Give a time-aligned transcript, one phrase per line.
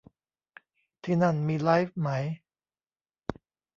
[1.03, 2.09] ที่นั่นมีไลฟ์ไหม